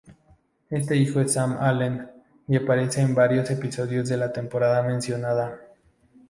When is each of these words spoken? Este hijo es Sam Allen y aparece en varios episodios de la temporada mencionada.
Este 0.71 0.95
hijo 0.95 1.19
es 1.21 1.33
Sam 1.33 1.57
Allen 1.61 2.09
y 2.47 2.55
aparece 2.55 3.01
en 3.01 3.13
varios 3.13 3.51
episodios 3.51 4.09
de 4.09 4.17
la 4.17 4.33
temporada 4.33 4.81
mencionada. 4.81 5.59